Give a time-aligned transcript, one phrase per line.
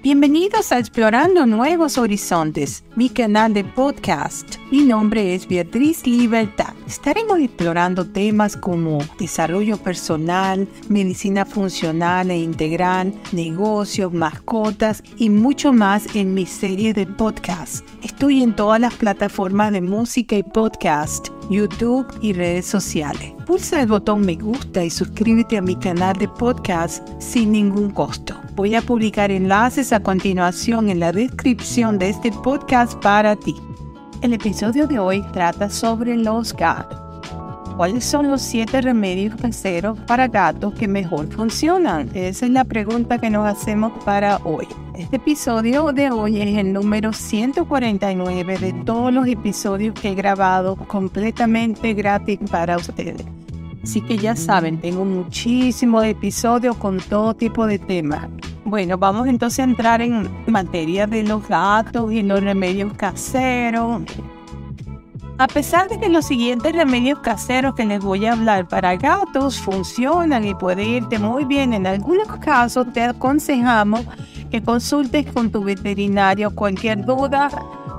[0.00, 4.54] Bienvenidos a Explorando Nuevos Horizontes, mi canal de podcast.
[4.70, 6.72] Mi nombre es Beatriz Libertad.
[6.86, 16.14] Estaremos explorando temas como desarrollo personal, medicina funcional e integral, negocios, mascotas y mucho más
[16.14, 17.84] en mi serie de podcast.
[18.04, 23.32] Estoy en todas las plataformas de música y podcast, YouTube y redes sociales.
[23.46, 28.34] Pulsa el botón me gusta y suscríbete a mi canal de podcast sin ningún costo.
[28.54, 33.54] Voy a publicar enlaces a continuación en la descripción de este podcast para ti.
[34.20, 36.98] El episodio de hoy trata sobre los gatos.
[37.76, 42.10] ¿Cuáles son los siete remedios caseros para gatos que mejor funcionan?
[42.12, 44.66] Esa es la pregunta que nos hacemos para hoy.
[44.98, 50.74] Este episodio de hoy es el número 149 de todos los episodios que he grabado
[50.74, 53.24] completamente gratis para ustedes.
[53.80, 58.28] Así que ya saben, tengo muchísimos episodios con todo tipo de temas.
[58.64, 64.02] Bueno, vamos entonces a entrar en materia de los gatos y los remedios caseros.
[65.38, 69.60] A pesar de que los siguientes remedios caseros que les voy a hablar para gatos
[69.60, 74.04] funcionan y puede irte muy bien, en algunos casos te aconsejamos
[74.50, 77.50] que consultes con tu veterinario cualquier duda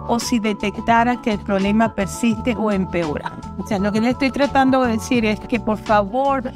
[0.07, 3.31] o si detectaras que el problema persiste o empeora.
[3.57, 6.51] O sea, lo que le estoy tratando de decir es que por favor,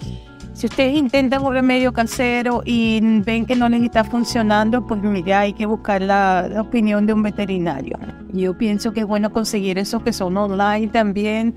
[0.54, 5.42] si ustedes intentan un remedio casero y ven que no les está funcionando, pues mira,
[5.42, 8.00] hay que buscar la, la opinión de un veterinario.
[8.32, 11.54] Yo pienso que es bueno conseguir esos que son online también,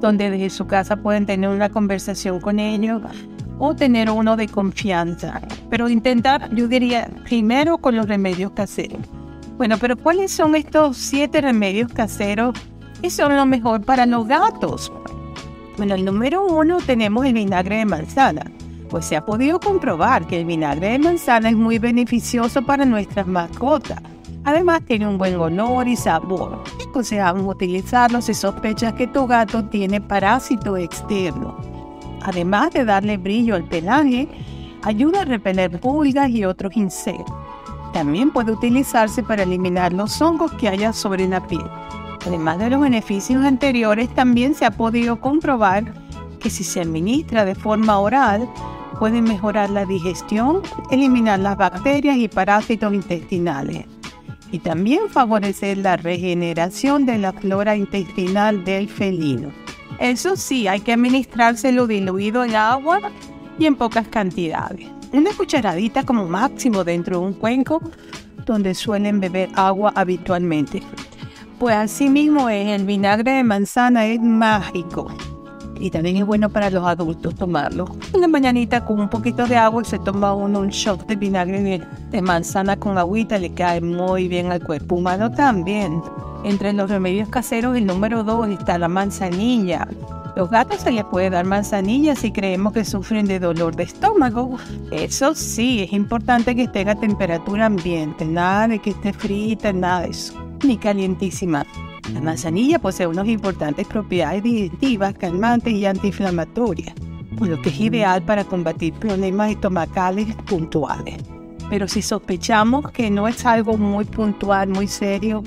[0.00, 3.00] donde desde su casa pueden tener una conversación con ellos
[3.58, 5.40] o tener uno de confianza.
[5.70, 9.00] Pero intentar, yo diría, primero con los remedios caseros.
[9.56, 12.56] Bueno, pero ¿cuáles son estos siete remedios caseros
[13.02, 14.92] que son lo mejor para los gatos?
[15.76, 18.50] Bueno, el número uno tenemos el vinagre de manzana.
[18.88, 23.26] Pues se ha podido comprobar que el vinagre de manzana es muy beneficioso para nuestras
[23.26, 24.00] mascotas.
[24.44, 26.62] Además tiene un buen olor y sabor.
[26.88, 31.77] Aconsejamos utilizarlo si sospechas que tu gato tiene parásito externo.
[32.22, 34.28] Además de darle brillo al pelaje,
[34.82, 37.34] ayuda a repeler pulgas y otros insectos.
[37.92, 41.64] También puede utilizarse para eliminar los hongos que haya sobre la piel.
[42.26, 45.92] Además de los beneficios anteriores, también se ha podido comprobar
[46.38, 48.48] que si se administra de forma oral,
[48.98, 53.86] puede mejorar la digestión, eliminar las bacterias y parásitos intestinales
[54.50, 59.50] y también favorecer la regeneración de la flora intestinal del felino.
[59.98, 63.00] Eso sí, hay que administrárselo diluido en agua
[63.58, 67.80] y en pocas cantidades una cucharadita como máximo dentro de un cuenco
[68.44, 70.82] donde suelen beber agua habitualmente.
[71.58, 75.10] Pues así mismo es, el vinagre de manzana es mágico
[75.80, 77.86] y también es bueno para los adultos tomarlo.
[78.14, 81.80] En la mañanita con un poquito de agua se toma uno un shot de vinagre
[82.10, 86.02] de manzana con agüita, le cae muy bien al cuerpo humano también.
[86.44, 89.88] Entre los remedios caseros, el número dos está la manzanilla.
[90.36, 94.56] Los gatos se les puede dar manzanilla si creemos que sufren de dolor de estómago.
[94.92, 100.02] Eso sí, es importante que esté a temperatura ambiente, nada de que esté frita, nada
[100.02, 100.34] de eso,
[100.64, 101.66] ni calientísima.
[102.12, 106.94] La manzanilla posee unas importantes propiedades digestivas, calmantes y antiinflamatorias,
[107.38, 111.16] por lo que es ideal para combatir problemas estomacales puntuales.
[111.68, 115.42] Pero si sospechamos que no es algo muy puntual, muy serio,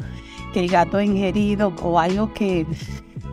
[0.54, 2.66] que el gato ha ingerido o algo que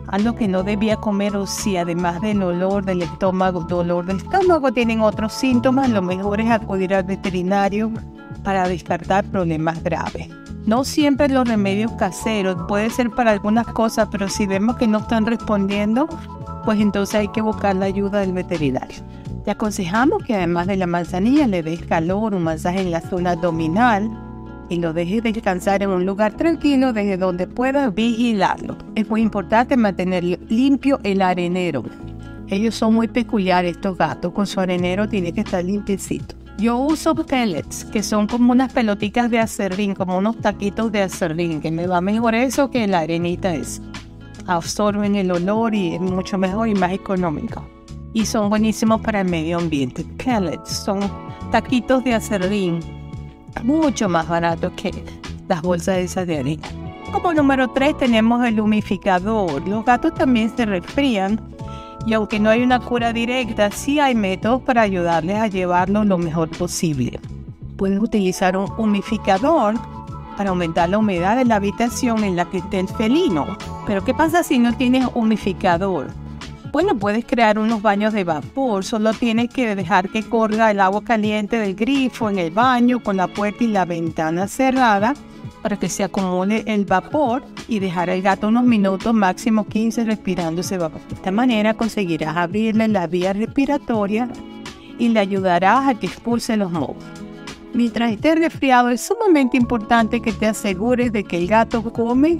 [0.07, 4.71] algo que no debía comer o si además del olor del estómago, dolor del estómago
[4.71, 7.91] tienen otros síntomas, lo mejor es acudir al veterinario
[8.43, 10.27] para descartar problemas graves.
[10.65, 14.99] No siempre los remedios caseros, puede ser para algunas cosas, pero si vemos que no
[14.99, 16.07] están respondiendo,
[16.65, 18.97] pues entonces hay que buscar la ayuda del veterinario.
[19.45, 23.31] Te aconsejamos que además de la manzanilla le des calor, un masaje en la zona
[23.31, 24.09] abdominal,
[24.69, 28.77] y lo dejes descansar en un lugar tranquilo desde donde puedas vigilarlo.
[28.95, 31.83] Es muy importante mantener limpio el arenero.
[32.49, 36.35] Ellos son muy peculiares estos gatos, con su arenero tiene que estar limpiecito.
[36.59, 41.61] Yo uso pellets, que son como unas pelotitas de acerrín, como unos taquitos de acerrín,
[41.61, 43.81] que me va mejor eso que la arenita es.
[44.45, 47.65] Absorben el olor y es mucho mejor y más económico.
[48.13, 50.03] Y son buenísimos para el medio ambiente.
[50.23, 50.99] Pellets son
[51.49, 52.81] taquitos de acerrín
[53.63, 54.91] mucho más barato que
[55.47, 56.67] las bolsas esas de arena.
[57.13, 59.65] Como número 3 tenemos el humificador.
[59.65, 61.39] Los gatos también se resfrían
[62.05, 66.17] y aunque no hay una cura directa, sí hay métodos para ayudarles a llevarlo lo
[66.17, 67.19] mejor posible.
[67.77, 69.75] Puedes utilizar un humificador
[70.37, 73.57] para aumentar la humedad de la habitación en la que esté el felino.
[73.85, 76.07] Pero ¿qué pasa si no tienes humificador?
[76.71, 81.03] Bueno, puedes crear unos baños de vapor, solo tienes que dejar que corra el agua
[81.03, 85.13] caliente del grifo en el baño con la puerta y la ventana cerrada
[85.61, 90.61] para que se acumule el vapor y dejar al gato unos minutos, máximo 15, respirando
[90.61, 91.01] ese vapor.
[91.09, 94.29] De esta manera conseguirás abrirle la vía respiratoria
[94.97, 97.03] y le ayudarás a que expulse los mocos.
[97.73, 102.37] Mientras esté resfriado es sumamente importante que te asegures de que el gato come,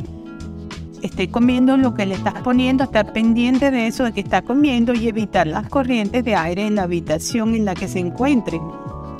[1.01, 4.93] esté comiendo lo que le estás poniendo, estar pendiente de eso, de que está comiendo
[4.93, 8.59] y evitar las corrientes de aire en la habitación en la que se encuentre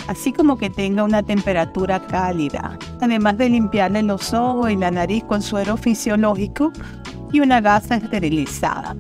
[0.09, 5.23] así como que tenga una temperatura cálida, además de limpiarle los ojos y la nariz
[5.25, 6.71] con suero fisiológico
[7.31, 8.95] y una gasa esterilizada.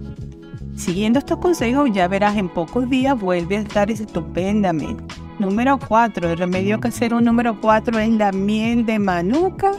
[0.75, 5.03] Siguiendo estos consejos ya verás en pocos días vuelve a estar estupendamente.
[5.39, 9.71] Número 4, el remedio casero número 4 es la miel de manuka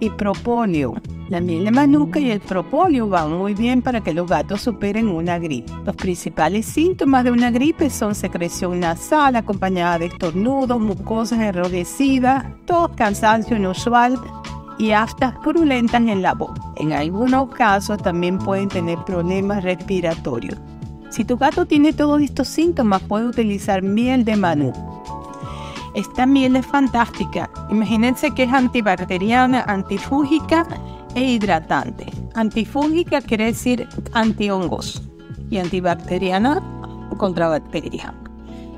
[0.00, 0.96] y propóleo.
[1.28, 5.08] La miel de manuka y el propóleo van muy bien para que los gatos superen
[5.08, 5.70] una gripe.
[5.84, 12.92] Los principales síntomas de una gripe son secreción nasal acompañada de estornudos, mucosas enrojecidas, tos,
[12.96, 14.18] cansancio inusual
[14.78, 16.62] y aftas purulentas en la boca.
[16.76, 20.58] En algunos casos también pueden tener problemas respiratorios.
[21.10, 24.80] Si tu gato tiene todos estos síntomas, puede utilizar miel de manuka.
[25.94, 27.50] Esta miel es fantástica.
[27.68, 30.66] Imagínense que es antibacteriana, antifúngica
[31.14, 32.06] e hidratante.
[32.34, 35.02] Antifúngica quiere decir antihongos
[35.50, 36.62] y antibacteriana
[37.16, 38.12] contra bacterias.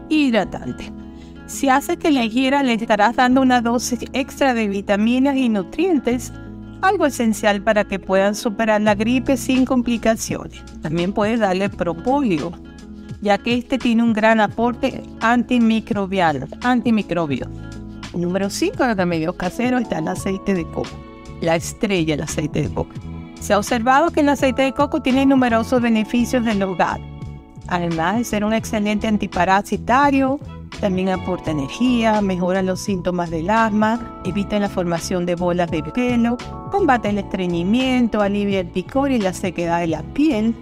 [0.08, 0.92] Hidratante.
[1.46, 6.32] Si hace que la ingiera le estarás dando una dosis extra de vitaminas y nutrientes,
[6.80, 10.62] algo esencial para que puedan superar la gripe sin complicaciones.
[10.80, 12.52] También puedes darle propóleo,
[13.20, 17.48] ya que este tiene un gran aporte antimicrobial, antimicrobio.
[18.14, 21.09] Número 5 de remedios caseros está el aceite de coco
[21.40, 22.92] la estrella del aceite de coco.
[23.40, 27.00] Se ha observado que el aceite de coco tiene numerosos beneficios en el hogar.
[27.68, 30.38] Además de ser un excelente antiparasitario,
[30.80, 36.36] también aporta energía, mejora los síntomas del asma, evita la formación de bolas de pelo,
[36.70, 40.54] combate el estreñimiento, alivia el picor y la sequedad de la piel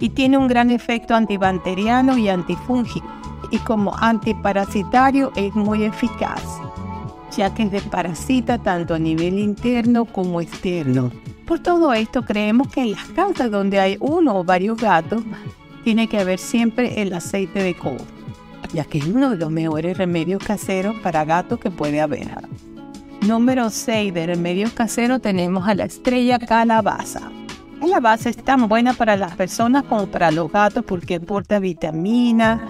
[0.00, 3.06] y tiene un gran efecto antibacteriano y antifúngico
[3.50, 6.42] y como antiparasitario es muy eficaz
[7.38, 11.12] ya que desparasita tanto a nivel interno como externo.
[11.46, 15.22] Por todo esto creemos que en las casas donde hay uno o varios gatos,
[15.84, 18.04] tiene que haber siempre el aceite de coco,
[18.74, 22.28] ya que es uno de los mejores remedios caseros para gatos que puede haber.
[23.24, 27.30] Número 6 de remedios caseros tenemos a la estrella calabaza.
[27.74, 32.60] La calabaza es tan buena para las personas como para los gatos porque aporta vitaminas,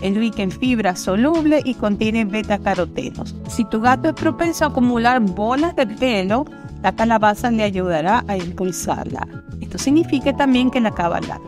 [0.00, 3.34] es en fibra soluble y contiene beta-carotenos.
[3.48, 6.44] Si tu gato es propenso a acumular bolas de pelo,
[6.82, 9.26] la calabaza le ayudará a impulsarla.
[9.60, 10.94] Esto significa también que la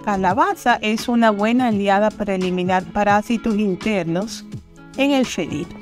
[0.04, 4.44] calabaza es una buena aliada para eliminar parásitos internos
[4.96, 5.80] en el felino.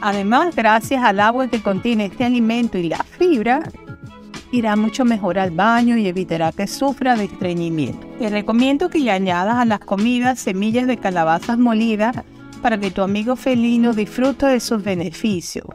[0.00, 3.68] Además, gracias al agua que contiene este alimento y la fibra,
[4.52, 8.06] irá mucho mejor al baño y evitará que sufra de estreñimiento.
[8.18, 12.16] Te recomiendo que le añadas a las comidas semillas de calabazas molidas
[12.62, 15.66] para que tu amigo felino disfrute de sus beneficios.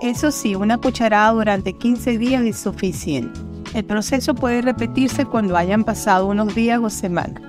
[0.00, 3.40] Eso sí, una cucharada durante 15 días es suficiente.
[3.74, 7.42] El proceso puede repetirse cuando hayan pasado unos días o semanas.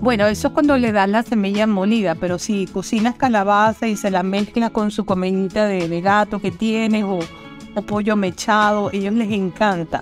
[0.00, 4.10] Bueno, eso es cuando le das la semilla molida, pero si cocinas calabaza y se
[4.10, 7.18] la mezcla con su comidita de, de gato que tienes o
[7.74, 10.00] o pollo mechado, ellos les encanta.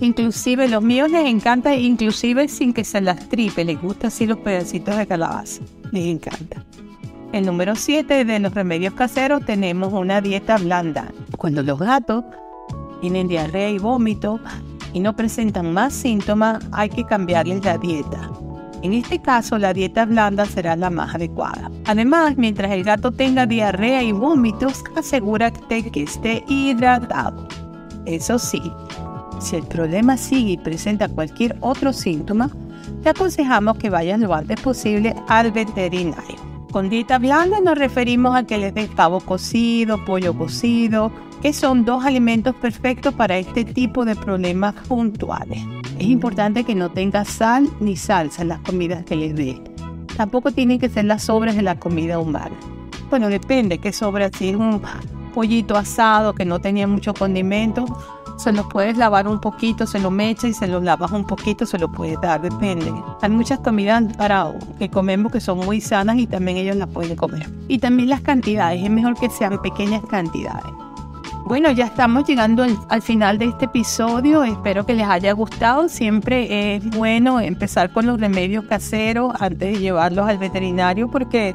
[0.00, 4.38] Inclusive los míos les encanta, inclusive sin que se las tripe, les gusta así los
[4.38, 6.64] pedacitos de calabaza, les encanta.
[7.32, 11.12] El número 7 de los remedios caseros tenemos una dieta blanda.
[11.36, 12.24] Cuando los gatos
[13.00, 14.40] tienen diarrea y vómito
[14.92, 18.30] y no presentan más síntomas, hay que cambiarles la dieta.
[18.84, 21.70] En este caso, la dieta blanda será la más adecuada.
[21.86, 27.48] Además, mientras el gato tenga diarrea y vómitos, asegúrate que esté hidratado.
[28.04, 28.60] Eso sí,
[29.40, 32.50] si el problema sigue y presenta cualquier otro síntoma,
[33.02, 36.36] te aconsejamos que vayas lo antes posible al veterinario.
[36.70, 41.10] Con dieta blanda nos referimos a que les des pavo cocido, pollo cocido,
[41.40, 45.62] que son dos alimentos perfectos para este tipo de problemas puntuales.
[45.98, 49.62] Es importante que no tenga sal ni salsa en las comidas que les dé.
[50.16, 52.56] Tampoco tienen que ser las sobras de la comida humana.
[53.10, 54.30] Bueno, depende qué sobra.
[54.30, 54.80] Si es un
[55.34, 57.84] pollito asado que no tenía mucho condimento,
[58.36, 61.66] se lo puedes lavar un poquito, se lo mechas y se lo lavas un poquito,
[61.66, 62.92] se lo puedes dar, depende.
[63.22, 67.16] Hay muchas comidas para que comemos que son muy sanas y también ellos las pueden
[67.16, 67.48] comer.
[67.68, 70.83] Y también las cantidades, es mejor que sean pequeñas cantidades.
[71.46, 74.44] Bueno, ya estamos llegando al, final de este episodio.
[74.44, 75.90] Espero que les haya gustado.
[75.90, 81.54] Siempre es bueno empezar con los remedios caseros antes de llevarlos al veterinario porque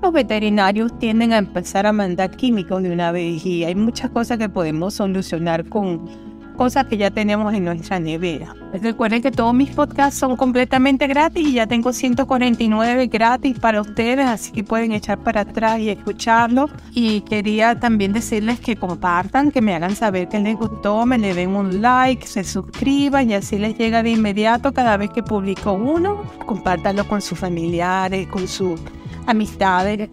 [0.00, 4.38] los veterinarios tienden a empezar a mandar químicos de una vez y hay muchas cosas
[4.38, 6.08] que podemos solucionar con
[6.52, 8.54] cosas que ya tenemos en nuestra nevera.
[8.72, 14.26] Recuerden que todos mis podcasts son completamente gratis y ya tengo 149 gratis para ustedes,
[14.26, 16.70] así que pueden echar para atrás y escucharlo.
[16.92, 21.34] Y quería también decirles que compartan, que me hagan saber que les gustó, me le
[21.34, 25.72] den un like, se suscriban y así les llega de inmediato cada vez que publico
[25.72, 26.22] uno.
[26.46, 28.80] Compártanlo con sus familiares, con sus
[29.26, 30.08] amistades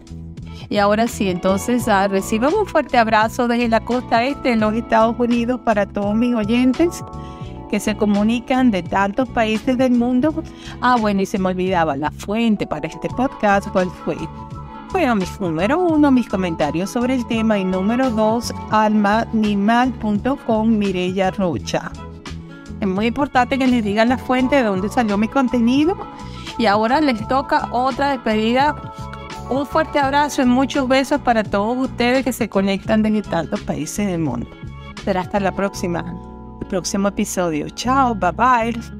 [0.70, 4.72] y ahora sí, entonces uh, reciban un fuerte abrazo desde la costa este de los
[4.72, 7.04] Estados Unidos para todos mis oyentes
[7.68, 10.42] que se comunican de tantos países del mundo.
[10.80, 14.16] Ah, bueno, y se me olvidaba la fuente para este podcast, ¿cuál fue?
[14.92, 21.90] Bueno, mis número uno, mis comentarios sobre el tema y número dos, almaanimal.com Mirella Rocha.
[22.80, 25.96] Es muy importante que les digan la fuente de dónde salió mi contenido.
[26.58, 28.74] Y ahora les toca otra despedida
[29.50, 34.06] un fuerte abrazo y muchos besos para todos ustedes que se conectan desde tantos países
[34.06, 34.48] del mundo.
[35.04, 36.04] Será hasta la próxima,
[36.60, 37.68] el próximo episodio.
[37.70, 38.99] Chao, bye bye.